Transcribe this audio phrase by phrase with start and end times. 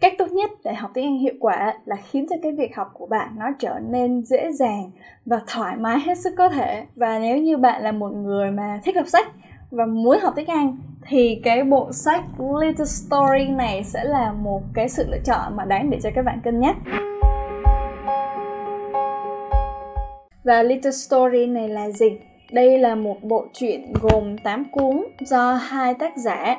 [0.00, 2.90] cách tốt nhất để học tiếng Anh hiệu quả là khiến cho cái việc học
[2.94, 4.90] của bạn nó trở nên dễ dàng
[5.26, 8.80] và thoải mái hết sức có thể và nếu như bạn là một người mà
[8.84, 9.26] thích đọc sách
[9.70, 10.76] và muốn học tiếng Anh,
[11.06, 12.24] thì cái bộ sách
[12.60, 16.22] Little Story này sẽ là một cái sự lựa chọn mà đáng để cho các
[16.24, 16.76] bạn cân nhắc.
[20.44, 22.18] Và Little Story này là gì?
[22.52, 26.58] Đây là một bộ truyện gồm 8 cuốn do hai tác giả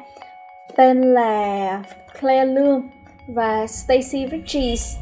[0.76, 1.84] tên là
[2.22, 2.88] Claire Lương
[3.34, 4.98] và Stacy Richards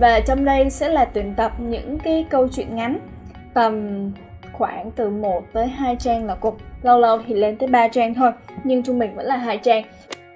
[0.00, 2.98] Và trong đây sẽ là tuyển tập những cái câu chuyện ngắn
[3.54, 4.10] tầm
[4.52, 8.14] khoảng từ 1 tới 2 trang là cục Lâu lâu thì lên tới 3 trang
[8.14, 8.32] thôi,
[8.64, 9.84] nhưng trung bình vẫn là hai trang.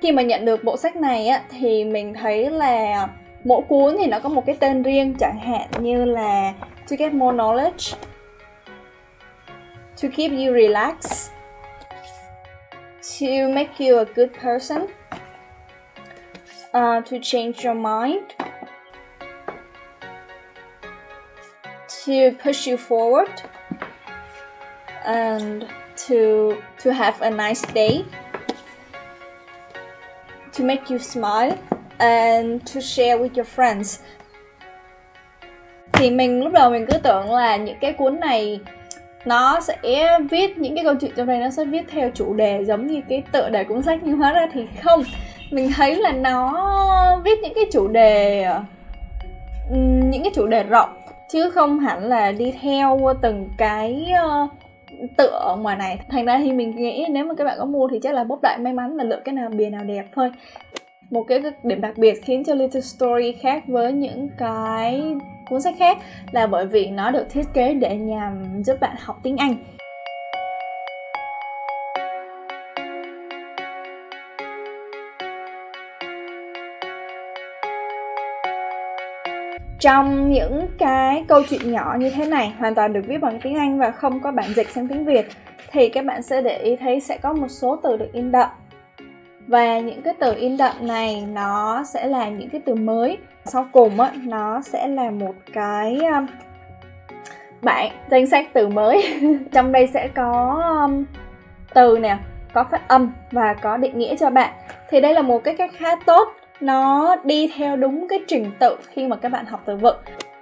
[0.03, 3.09] Khi mà nhận được bộ sách này á thì mình thấy là
[3.47, 7.13] mỗi cuốn thì nó có một cái tên riêng chẳng hạn như là to get
[7.13, 7.97] more knowledge
[10.03, 11.31] to keep you relaxed
[13.21, 14.83] to make you a good person
[16.73, 18.25] uh, to change your mind
[22.07, 22.13] to
[22.45, 23.31] push you forward
[25.05, 25.65] and
[26.09, 26.17] to
[26.85, 28.05] to have a nice day
[30.59, 34.01] to make you smile and to share with your friends.
[35.93, 38.61] Thì mình, lúc đầu mình cứ tưởng là những cái cuốn này
[39.25, 42.65] nó sẽ viết, những cái câu chuyện trong đây nó sẽ viết theo chủ đề
[42.65, 45.03] giống như cái tựa đề cuốn sách nhưng hóa ra thì không.
[45.51, 48.47] Mình thấy là nó viết những cái chủ đề
[50.11, 50.89] những cái chủ đề rộng,
[51.29, 54.49] chứ không hẳn là đi theo từng cái ờ,
[55.17, 55.99] tựa ở ngoài này.
[56.09, 58.39] Thành ra thì mình nghĩ nếu mà các bạn có mua thì chắc là bốc
[58.43, 60.31] đại may mắn là lựa cái nào bìa nào đẹp thôi
[61.11, 65.03] một cái điểm đặc biệt khiến cho Little Story khác với những cái
[65.51, 65.99] cuốn sách khác
[66.31, 69.57] là bởi vì nó được thiết kế để nhằm giúp bạn học tiếng Anh.
[79.81, 83.55] Trong những cái câu chuyện nhỏ như thế này, hoàn toàn được viết bằng tiếng
[83.55, 85.27] Anh và không có bản dịch sang tiếng Việt,
[85.71, 88.49] thì các bạn sẽ để ý thấy sẽ có một số từ được in đậm
[89.47, 93.19] và những cái từ in đậm này nó sẽ là những cái từ mới.
[93.45, 96.27] Sau cùng á nó sẽ là một cái um,
[97.63, 99.21] bảng danh sách từ mới.
[99.53, 101.05] Trong đây sẽ có um,
[101.75, 102.19] từ nè
[102.53, 104.53] có phát âm và có định nghĩa cho bạn.
[104.89, 106.29] Thì đây là một cái cách khá tốt.
[106.61, 109.97] Nó đi theo đúng cái trình tự khi mà các bạn học từ vựng.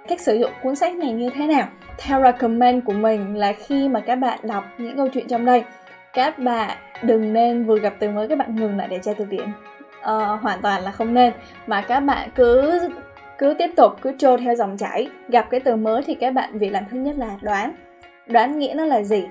[0.07, 1.67] Cách sử dụng cuốn sách này như thế nào?
[1.97, 5.63] Theo recommend của mình là khi mà các bạn đọc những câu chuyện trong đây
[6.15, 9.25] các bạn đừng nên vừa gặp từ mới các bạn ngừng lại để tra từ
[9.25, 9.49] điển.
[9.99, 11.33] Uh, hoàn toàn là không nên.
[11.67, 12.79] Mà các bạn cứ
[13.37, 15.09] cứ tiếp tục cứ trôi theo dòng chảy.
[15.27, 17.75] Gặp cái từ mới thì các bạn việc làm thứ nhất là đoán.
[18.27, 19.23] Đoán nghĩa nó là gì?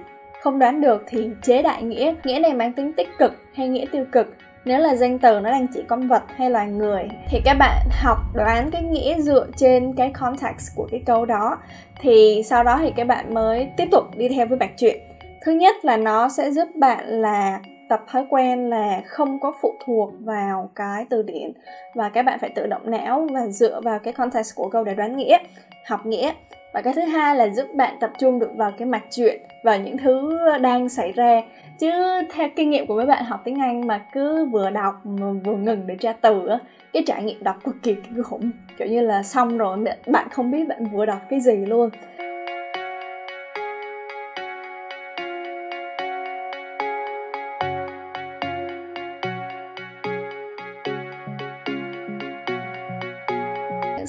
[0.42, 2.14] Không đoán được thì chế đại nghĩa.
[2.24, 4.34] Nghĩa này mang tính tích cực hay nghĩa tiêu cực?
[4.64, 7.86] Nếu là danh từ nó đang chỉ con vật hay là người thì các bạn
[8.02, 11.58] học đoán cái nghĩa dựa trên cái context của cái câu đó.
[12.00, 14.96] Thì sau đó thì các bạn mới tiếp tục đi theo với bạch chuyện
[15.44, 19.74] thứ nhất là nó sẽ giúp bạn là tập thói quen là không có phụ
[19.86, 21.52] thuộc vào cái từ điển
[21.94, 24.94] và các bạn phải tự động não và dựa vào cái context của câu để
[24.94, 25.38] đoán nghĩa,
[25.86, 26.32] học nghĩa.
[26.72, 29.76] Và cái thứ hai là giúp bạn tập trung được vào cái mạch chuyện và
[29.76, 31.42] những thứ đang xảy ra.
[31.78, 31.90] Chứ
[32.32, 35.56] theo kinh nghiệm của mấy bạn học tiếng anh mà cứ vừa đọc mà vừa
[35.56, 36.58] ngừng để tra từ á,
[36.92, 38.50] cái trải nghiệm đọc cực kỳ kinh khủng.
[38.78, 41.90] Kiểu như là xong rồi, bạn không biết bạn vừa đọc cái gì luôn.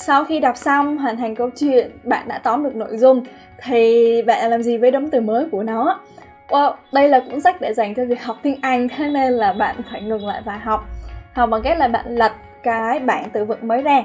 [0.05, 3.23] Sau khi đọc xong hoàn thành câu chuyện bạn đã tóm được nội dung
[3.63, 5.99] thì bạn làm gì với đống từ mới của nó?
[6.49, 9.53] Wow, đây là cuốn sách để dành cho việc học tiếng anh thế nên là
[9.53, 10.85] bạn phải ngừng lại và học.
[11.33, 12.31] Học bằng cách là bạn lật
[12.63, 14.03] cái bảng từ vựng mới ra.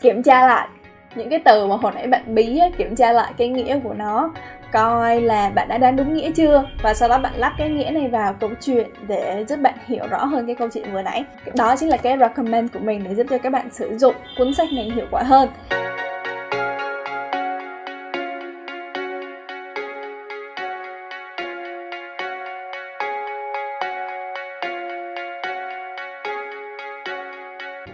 [0.00, 0.68] Kiểm tra lại
[1.14, 4.32] những cái từ mà hồi nãy bạn bí kiểm tra lại cái nghĩa của nó
[4.74, 6.64] coi là bạn đã đoán đúng nghĩa chưa?
[6.82, 10.06] Và sau đó bạn lắp cái nghĩa này vào câu chuyện để giúp bạn hiểu
[10.10, 11.24] rõ hơn cái câu chuyện vừa nãy.
[11.56, 14.54] Đó chính là cái recommend của mình để giúp cho các bạn sử dụng cuốn
[14.54, 15.48] sách này hiệu quả hơn.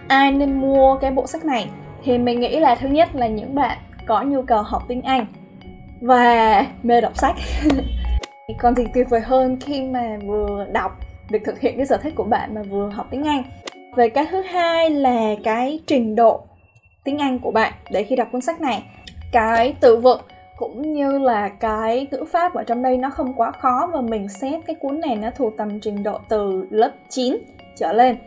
[0.07, 1.69] Ai nên mua cái bộ sách này?
[2.03, 5.25] Thì mình nghĩ là thứ nhất là những bạn có nhu cầu học tiếng Anh
[6.01, 7.35] và mê đọc sách.
[8.59, 10.91] Còn gì tuyệt vời hơn khi mà vừa đọc
[11.29, 13.43] việc thực hiện cái sở thích của bạn mà vừa học tiếng Anh.
[13.95, 16.43] Về cái thứ hai là cái trình độ
[17.03, 18.83] tiếng Anh của bạn để khi đọc cuốn sách này.
[19.31, 20.21] Cái từ vựng
[20.57, 24.27] cũng như là cái ngữ pháp ở trong đây nó không quá khó và mình
[24.29, 27.37] xét cái cuốn này nó thuộc tầm trình độ từ lớp 9
[27.75, 28.17] trở lên.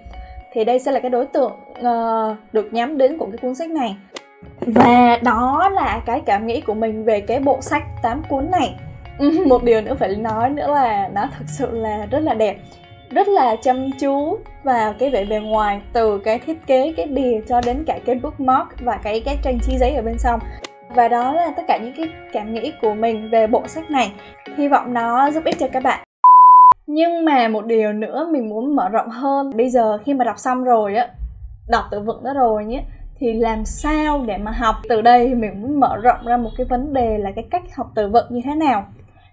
[0.52, 3.70] Thì đây sẽ là cái đối tượng uh, được nhắm đến của cái cuốn sách
[3.70, 3.96] này
[4.60, 8.74] và đó là cái cảm nghĩ của mình về cái bộ sách 8 cuốn này.
[9.18, 12.56] Ừ, một điều nữa phải nói nữa là nó thực sự là rất là đẹp,
[13.10, 17.40] rất là chăm chú vào cái vẻ bề ngoài, từ cái thiết kế, cái bìa
[17.48, 20.40] cho đến cả cái bookmark và cái cái trang trí giấy ở bên trong.
[20.94, 24.12] Và đó là tất cả những cái cảm nghĩ của mình về bộ sách này.
[24.56, 26.04] Hy vọng nó giúp ích cho các bạn.
[26.86, 29.50] Nhưng mà một điều nữa mình muốn mở rộng hơn.
[29.56, 31.08] Bây giờ khi mà đọc xong rồi á,
[31.68, 32.82] đọc từ vựng đó rồi nhé
[33.18, 34.74] thì làm sao để mà học?
[34.88, 37.86] Từ đây mình muốn mở rộng ra một cái vấn đề là cái cách học
[37.94, 38.86] từ vựng như thế nào.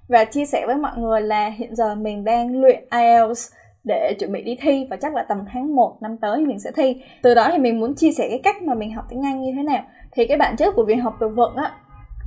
[0.08, 3.52] Và chia sẻ với mọi người là hiện giờ mình đang luyện IELTS
[3.84, 6.72] để chuẩn bị đi thi và chắc là tầm tháng 1 năm tới mình sẽ
[6.76, 7.02] thi.
[7.22, 9.52] Từ đó thì mình muốn chia sẻ cái cách mà mình học tiếng Anh như
[9.56, 9.84] thế nào.
[10.12, 11.72] Thì cái bản chất của việc học từ vựng á,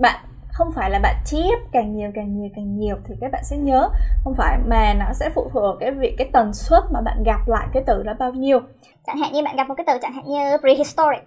[0.00, 0.20] bạn
[0.52, 3.56] không phải là bạn chép càng nhiều càng nhiều càng nhiều thì các bạn sẽ
[3.56, 3.88] nhớ.
[4.24, 7.22] Không phải mà nó sẽ phụ thuộc vào cái việc cái tần suất mà bạn
[7.26, 8.60] gặp lại cái từ đó bao nhiêu.
[9.06, 11.24] Chẳng hạn như bạn gặp một cái từ chẳng hạn như prehistoric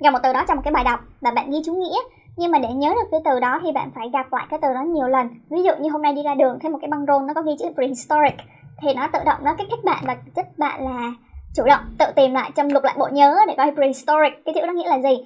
[0.00, 1.98] gặp một từ đó trong một cái bài đọc và bạn ghi chú nghĩa.
[2.36, 4.68] Nhưng mà để nhớ được cái từ đó thì bạn phải gặp lại cái từ
[4.74, 5.28] đó nhiều lần.
[5.50, 7.42] Ví dụ như hôm nay đi ra đường thấy một cái băng rôn nó có
[7.42, 8.34] ghi chữ prehistoric
[8.82, 11.12] thì nó tự động nó kích thích bạn và giúp bạn là
[11.54, 14.66] chủ động tự tìm lại trong lục lại bộ nhớ để coi prehistoric cái chữ
[14.66, 15.24] đó nghĩa là gì.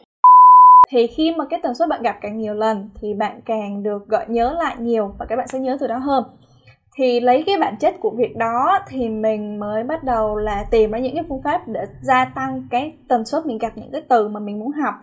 [0.88, 4.08] Thì khi mà cái tần suất bạn gặp càng nhiều lần thì bạn càng được
[4.08, 6.24] gợi nhớ lại nhiều và các bạn sẽ nhớ từ đó hơn
[6.96, 10.90] thì lấy cái bản chất của việc đó thì mình mới bắt đầu là tìm
[10.90, 14.02] ra những cái phương pháp để gia tăng cái tần suất mình gặp những cái
[14.08, 14.94] từ mà mình muốn học.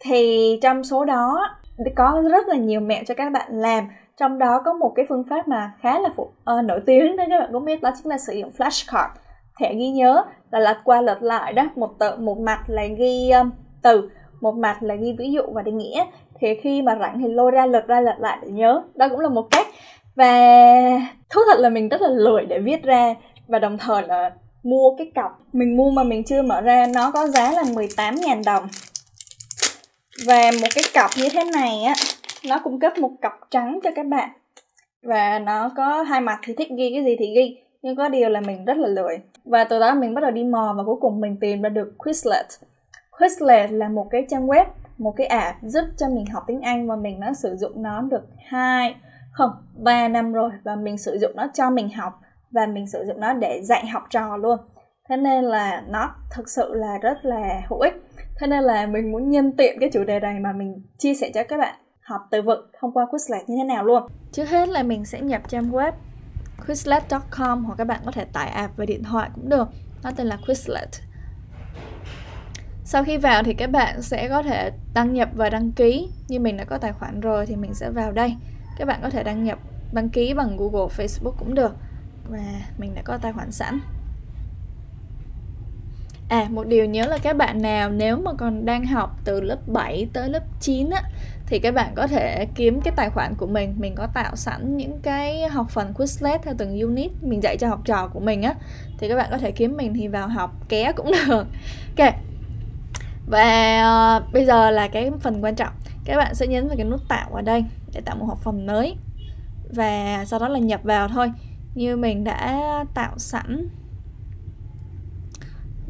[0.00, 1.48] Thì trong số đó
[1.96, 3.88] có rất là nhiều mẹo cho các bạn làm.
[4.16, 7.16] Trong đó có một cái phương pháp mà khá là phụ, uh, ờ, nổi tiếng
[7.16, 9.08] đó các bạn cũng biết đó chính là sử dụng flashcard.
[9.60, 13.30] Thẻ ghi nhớ là lật qua lật lại đó một tờ một mặt là ghi
[13.30, 13.50] um,
[13.82, 14.10] từ
[14.40, 16.04] một mặt là ghi ví dụ và định nghĩa.
[16.40, 18.82] Thì khi mà rảnh thì lôi ra lật ra lật lại để nhớ.
[18.94, 19.66] Đó cũng là một cách
[20.14, 20.34] và
[21.30, 23.14] thú thật là mình rất là lười để viết ra
[23.48, 24.30] và đồng thời là
[24.62, 28.42] mua cái cọc mình mua mà mình chưa mở ra, nó có giá là 18.000
[28.46, 28.68] đồng.
[30.26, 31.94] Và một cái cọc như thế này á,
[32.48, 34.30] nó cung cấp một cọc trắng cho các bạn.
[35.02, 38.28] Và nó có hai mặt, thì thích ghi cái gì thì ghi, nhưng có điều
[38.28, 39.18] là mình rất là lười.
[39.44, 41.94] Và từ đó mình bắt đầu đi mò và cuối cùng mình tìm ra được
[41.98, 42.44] Quizlet.
[43.18, 44.64] Quizlet là một cái trang web,
[44.98, 48.00] một cái app giúp cho mình học tiếng Anh và mình đã sử dụng nó
[48.00, 48.94] được hai
[49.32, 52.20] không, ba năm rồi và mình sử dụng nó cho mình học
[52.50, 54.58] và mình sử dụng nó để dạy học trò luôn.
[55.08, 57.94] Thế nên là nó thực sự là rất là hữu ích.
[58.40, 61.30] Thế nên là mình muốn nhân tiện cái chủ đề này mà mình chia sẻ
[61.34, 64.02] cho các bạn học từ vựng thông qua Quizlet như thế nào luôn.
[64.32, 65.92] Trước hết là mình sẽ nhập trang web
[66.66, 69.68] quizlet.com hoặc các bạn có thể tải app về điện thoại cũng được.
[70.02, 71.00] Nó tên là Quizlet.
[72.84, 76.08] Sau khi vào thì các bạn sẽ có thể đăng nhập và đăng ký.
[76.28, 78.36] Như mình đã có tài khoản rồi thì mình sẽ vào đây
[78.76, 79.58] các bạn có thể đăng nhập
[79.92, 81.76] đăng ký bằng Google Facebook cũng được.
[82.28, 82.38] Và
[82.78, 83.80] mình đã có tài khoản sẵn.
[86.28, 89.58] À, một điều nhớ là các bạn nào nếu mà còn đang học từ lớp
[89.66, 91.02] 7 tới lớp 9 á
[91.46, 93.74] thì các bạn có thể kiếm cái tài khoản của mình.
[93.78, 97.68] Mình có tạo sẵn những cái học phần Quizlet theo từng unit mình dạy cho
[97.68, 98.54] học trò của mình á.
[98.98, 101.46] Thì các bạn có thể kiếm mình thì vào học ké cũng được.
[101.98, 102.14] Ok.
[103.26, 105.72] Và uh, bây giờ là cái phần quan trọng
[106.04, 108.66] các bạn sẽ nhấn vào cái nút tạo ở đây để tạo một hộp phòng
[108.66, 108.96] mới.
[109.70, 111.32] Và sau đó là nhập vào thôi.
[111.74, 113.68] Như mình đã tạo sẵn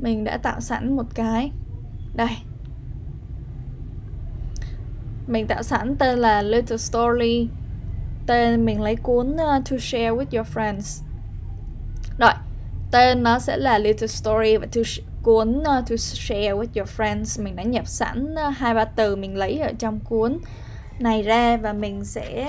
[0.03, 1.53] mình đã tạo sẵn một cái.
[2.15, 2.37] Đây.
[5.27, 7.49] Mình tạo sẵn tên là Little Story.
[8.27, 11.03] Tên mình lấy cuốn uh, To Share With Your Friends.
[12.19, 12.33] Rồi
[12.91, 14.83] tên nó sẽ là Little Story và to
[15.23, 18.85] cuốn uh, To Share With Your Friends mình đã nhập sẵn ờ, hai uh, ba
[18.85, 20.39] từ mình lấy ở trong cuốn
[20.99, 22.47] này ra và mình sẽ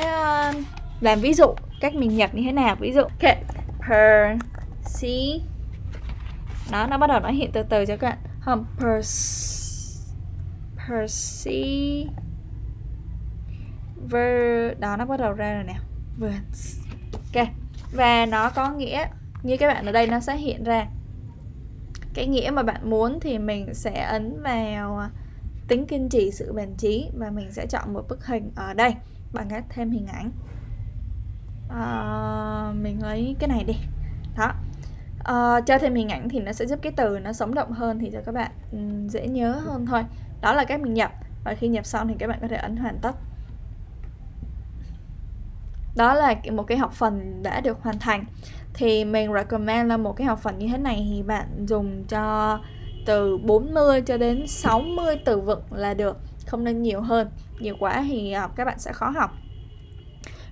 [0.50, 0.56] uh,
[1.02, 1.46] làm ví dụ
[1.80, 2.76] cách mình nhập như thế nào.
[2.80, 3.44] Ví dụ okay.
[3.90, 4.38] per
[6.72, 8.18] nó nó bắt đầu nó hiện từ từ cho các bạn.
[8.40, 10.10] Không pers
[10.88, 12.12] perceive
[14.10, 15.76] ver đó nó bắt đầu ra rồi nè.
[16.18, 16.80] Verbs
[17.14, 17.48] ok
[17.92, 19.06] và nó có nghĩa
[19.44, 20.88] như các bạn ở đây nó sẽ hiện ra
[22.14, 25.10] cái nghĩa mà bạn muốn thì mình sẽ ấn vào à,
[25.68, 28.96] tính kiên trì sự bền trí và mình sẽ chọn một bức hình ở đây.
[29.34, 30.32] Bằng cách thêm hình ảnh.
[31.70, 33.76] À, mình lấy cái này đi.
[34.38, 34.52] Đó.
[35.24, 37.72] Ờ, à, cho thêm hình ảnh thì nó sẽ giúp cái từ nó sống động
[37.72, 40.04] hơn thì cho các bạn um, dễ nhớ hơn thôi.
[40.42, 41.12] Đó là cách mình nhập.
[41.44, 43.16] Và khi nhập xong thì các bạn có thể ấn hoàn tất.
[45.96, 48.26] Đó là một cái học phần đã được hoàn thành
[48.74, 52.60] thì mình recommend là một cái học phần như thế này thì bạn dùng cho
[53.06, 57.30] từ 40 cho đến 60 từ vựng là được, không nên nhiều hơn.
[57.60, 59.32] Nhiều quá thì à, các bạn sẽ khó học.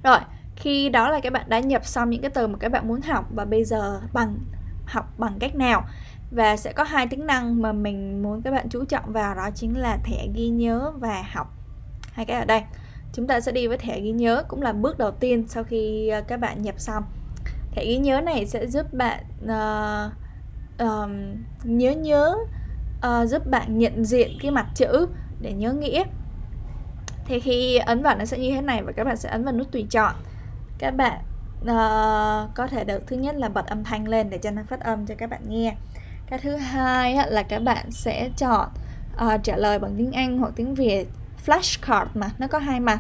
[0.04, 0.18] Rồi,
[0.56, 3.02] khi đó là các bạn đã nhập xong những cái từ mà các bạn muốn
[3.02, 4.38] học và bây giờ bằng,
[4.86, 5.84] học bằng cách nào?
[6.32, 9.50] Và sẽ có hai tính năng mà mình muốn các bạn chú trọng vào, đó
[9.56, 11.48] chính là thẻ ghi nhớ và học.
[12.14, 12.62] Hai cái ở đây.
[13.14, 16.08] Chúng ta sẽ đi với thẻ ghi nhớ cũng là bước đầu tiên sau khi
[16.08, 17.04] à, các bạn nhập xong
[17.72, 20.12] thẻ ghi nhớ này sẽ giúp bạn uh,
[20.80, 22.36] um, nhớ nhớ
[23.08, 25.08] uh, giúp bạn nhận diện cái mặt chữ
[25.42, 26.04] để nhớ nghĩa.
[27.26, 29.54] Thì khi ấn vào nó sẽ như thế này và các bạn sẽ ấn vào
[29.54, 30.16] nút tùy chọn.
[30.78, 31.20] Các bạn
[31.62, 34.80] uh, có thể được thứ nhất là bật âm thanh lên để cho nó phát
[34.80, 35.76] âm cho các bạn nghe.
[36.28, 38.70] Cái thứ hai là các bạn sẽ chọn
[39.26, 41.08] uh, trả lời bằng tiếng Anh hoặc tiếng Việt.
[41.46, 43.00] Flashcard mà nó có hai mặt.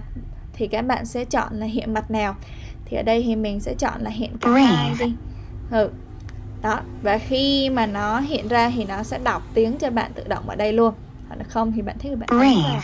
[0.54, 2.36] Thì các bạn sẽ chọn là hiện mặt nào
[2.92, 5.14] thì ở đây thì mình sẽ chọn là hiện cả hai đi.
[5.72, 5.90] Ừ.
[6.62, 10.24] Đó và khi mà nó hiện ra thì nó sẽ đọc tiếng cho bạn tự
[10.28, 10.94] động ở đây luôn.
[11.28, 12.82] Hoặc là không thì bạn thích thì bạn vào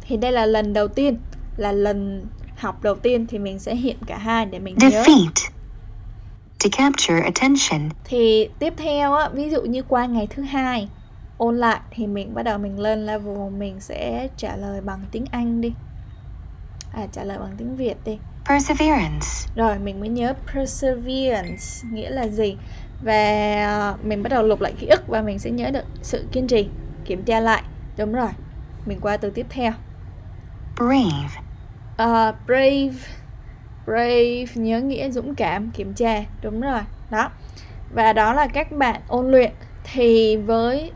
[0.00, 1.18] thì đây là lần đầu tiên
[1.56, 5.04] là lần học đầu tiên thì mình sẽ hiện cả hai để mình nhớ.
[6.64, 7.90] To capture attention.
[8.04, 10.88] Thì tiếp theo á, ví dụ như qua ngày thứ hai
[11.36, 15.24] ôn lại thì mình bắt đầu mình lên level mình sẽ trả lời bằng tiếng
[15.30, 15.72] Anh đi.
[16.96, 18.18] À trả lời bằng tiếng Việt đi.
[18.48, 19.26] Perseverance.
[19.56, 22.56] Rồi mình mới nhớ perseverance nghĩa là gì
[23.02, 26.46] và mình bắt đầu lục lại ký ức và mình sẽ nhớ được sự kiên
[26.46, 26.68] trì,
[27.04, 27.62] kiểm tra lại.
[27.96, 28.28] Đúng rồi.
[28.86, 29.72] Mình qua từ tiếp theo.
[30.76, 31.28] Brave.
[32.02, 32.98] Uh, brave
[33.86, 37.30] brave nhớ nghĩa dũng cảm kiểm tra đúng rồi đó
[37.94, 39.52] và đó là các bạn ôn luyện
[39.84, 40.90] thì với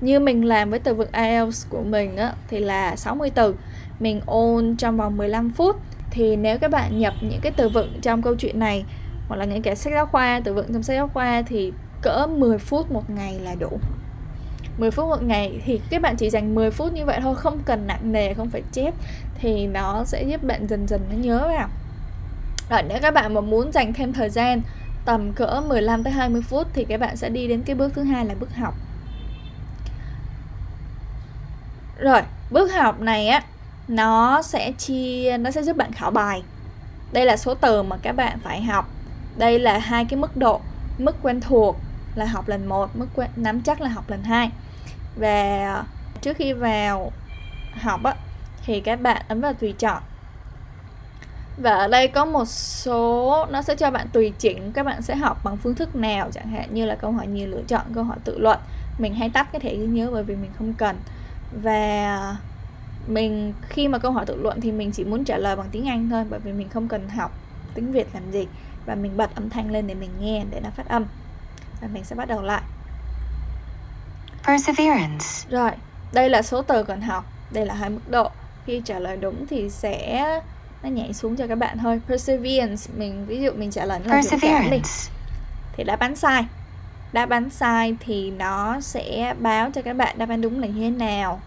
[0.00, 3.54] như mình làm với từ vựng IELTS của mình á, thì là 60 từ
[4.00, 5.76] mình ôn trong vòng 15 phút.
[6.10, 8.84] Thì nếu các bạn nhập những cái từ vựng trong câu chuyện này
[9.28, 11.72] hoặc là những cái sách giáo khoa từ vựng trong sách giáo khoa thì
[12.02, 13.78] cỡ 10 phút một ngày là đủ.
[14.78, 17.58] 10 phút một ngày thì các bạn chỉ dành 10 phút như vậy thôi không
[17.64, 18.94] cần nặng nề không phải chép
[19.34, 21.68] thì nó sẽ giúp bạn dần dần nó nhớ vào.
[22.70, 24.62] Rồi nếu các bạn mà muốn dành thêm thời gian
[25.04, 28.02] tầm cỡ 15 tới 20 phút thì các bạn sẽ đi đến cái bước thứ
[28.02, 28.74] hai là bước học.
[31.98, 32.20] Rồi,
[32.50, 33.42] bước học này á
[33.88, 36.42] nó sẽ chia nó sẽ giúp bạn khảo bài.
[37.12, 38.88] Đây là số từ mà các bạn phải học.
[39.36, 40.60] Đây là hai cái mức độ,
[40.98, 41.76] mức quen thuộc
[42.14, 44.50] là học lần 1, mức quen, nắm chắc là học lần 2.
[45.16, 45.84] Và ờ,
[46.20, 47.12] trước khi vào
[47.80, 48.14] học á
[48.66, 50.02] thì các bạn ấn vào tùy chọn
[51.56, 55.16] và ở đây có một số nó sẽ cho bạn tùy chỉnh các bạn sẽ
[55.16, 58.04] học bằng phương thức nào chẳng hạn như là câu hỏi nhiều lựa chọn câu
[58.04, 58.58] hỏi tự luận
[58.98, 60.96] mình hay tắt cái thẻ ghi nhớ bởi vì mình không cần
[61.62, 62.36] và
[63.06, 65.88] mình khi mà câu hỏi tự luận thì mình chỉ muốn trả lời bằng tiếng
[65.88, 67.32] Anh thôi bởi vì mình không cần học
[67.74, 68.46] tiếng Việt làm gì.
[68.86, 71.04] Và mình bật âm thanh lên để mình nghe để nó phát âm.
[71.80, 72.62] Và mình sẽ bắt đầu lại.
[74.46, 75.26] Perseverance.
[75.48, 75.70] Rồi
[76.12, 77.24] đây là số từ cần học.
[77.52, 78.30] Đây là hai mức độ.
[78.66, 80.40] Khi trả lời đúng thì sẽ
[80.82, 82.00] nó nhảy xuống cho các bạn thôi.
[82.08, 84.80] Perseverance mình ví dụ mình trả lời là dũng cảm đi.
[85.76, 86.44] Thì đáp án sai.
[87.12, 90.80] Đáp án sai thì nó sẽ báo cho các bạn đáp án đúng là như
[90.80, 91.40] thế nào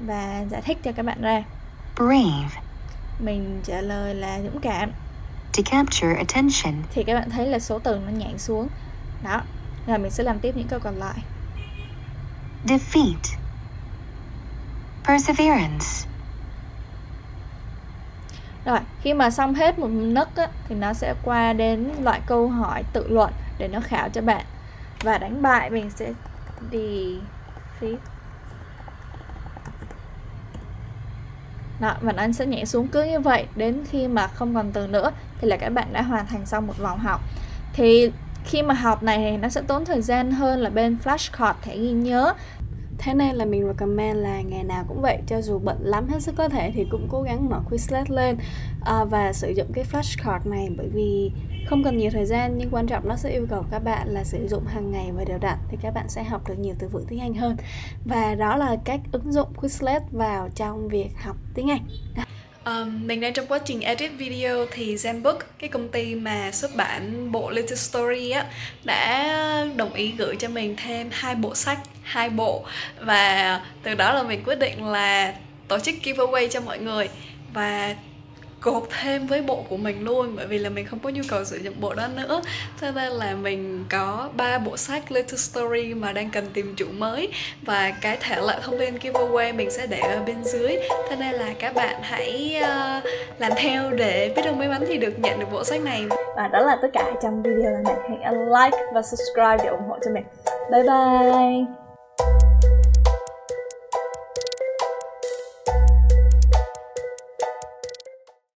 [0.00, 1.42] và giải thích cho các bạn ra.
[1.96, 2.60] Brave.
[3.20, 4.90] Mình trả lời là dũng cảm.
[5.56, 6.74] To capture attention.
[6.92, 8.68] Thì các bạn thấy là số từ nó nhảy xuống.
[9.22, 9.42] Đó
[9.86, 11.18] rồi mình sẽ làm tiếp những câu còn lại.
[12.66, 13.36] Defeat.
[15.04, 15.86] Perseverance.
[18.64, 22.48] Rồi, khi mà xong hết một nấc á, thì nó sẽ qua đến loại câu
[22.48, 24.44] hỏi tự luận để nó khảo cho bạn.
[25.00, 26.12] Và đánh bại mình sẽ
[26.70, 27.96] defeat.
[31.80, 34.86] Đó, và nó sẽ nhảy xuống cứ như vậy đến khi mà không còn từ
[34.86, 37.20] nữa thì là các bạn đã hoàn thành xong một vòng học.
[37.72, 38.10] Thì
[38.44, 41.76] khi mà học này thì nó sẽ tốn thời gian hơn là bên flashcard thẻ
[41.76, 42.32] ghi nhớ
[43.06, 46.22] Thế nên là mình recommend là ngày nào cũng vậy Cho dù bận lắm hết
[46.22, 48.36] sức có thể thì cũng cố gắng mở Quizlet lên
[48.84, 50.68] à, Và sử dụng cái flashcard này.
[50.76, 51.30] Bởi vì
[51.66, 54.24] không cần nhiều thời gian Nhưng quan trọng nó sẽ yêu cầu các bạn là
[54.24, 56.88] sử dụng hàng ngày và đều đặn Thì các bạn sẽ học được nhiều từ
[56.88, 57.56] vựng tiếng Anh hơn.
[58.04, 61.86] Và đó là cách ứng dụng Quizlet vào trong việc học tiếng Anh.
[62.66, 66.76] Um, mình đang trong quá trình edit video thì Zenbook, cái công ty mà xuất
[66.76, 68.46] bản bộ Little Story á
[68.84, 72.64] đã đồng ý gửi cho mình thêm hai bộ sách, hai bộ.
[73.00, 75.34] Và từ đó là mình quyết định là
[75.68, 77.08] tổ chức giveaway cho mọi người.
[77.54, 77.94] Và
[78.62, 81.44] gộp thêm với bộ của mình luôn bởi vì là mình không có nhu cầu
[81.44, 82.42] sử dụng bộ đó nữa.
[82.80, 86.86] Cho nên là mình có ba bộ sách Little Story mà đang cần tìm chủ
[86.98, 87.28] mới
[87.62, 90.76] và cái thể loại thông tin giveaway mình sẽ để ở bên dưới.
[90.88, 93.04] Cho nên là các bạn hãy uh,
[93.38, 96.04] làm theo để biết được may mắn thì được nhận được bộ sách này.
[96.36, 98.18] Và đó là tất cả trong video lần này.
[98.24, 100.24] Hãy like và subscribe để ủng hộ cho mình.
[100.70, 101.85] Bye bye!